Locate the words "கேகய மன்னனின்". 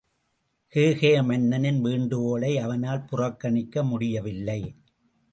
0.73-1.81